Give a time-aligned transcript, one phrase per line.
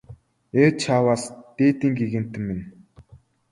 [0.61, 1.23] Ээ чааваас
[1.55, 2.65] дээдийн гэгээнтэн минь!